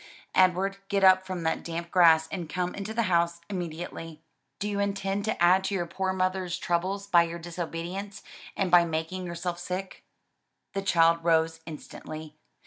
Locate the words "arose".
11.21-11.59